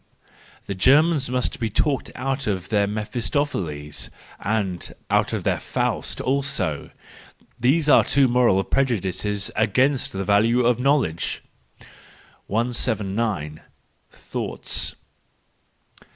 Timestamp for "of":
2.47-2.69, 5.31-5.43, 10.65-10.79